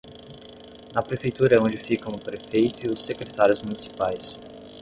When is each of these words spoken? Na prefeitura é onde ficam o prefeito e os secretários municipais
Na 0.95 1.03
prefeitura 1.03 1.55
é 1.57 1.59
onde 1.59 1.77
ficam 1.77 2.11
o 2.15 2.19
prefeito 2.19 2.83
e 2.87 2.89
os 2.89 3.05
secretários 3.05 3.61
municipais 3.61 4.35